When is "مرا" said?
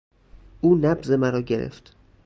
1.11-1.41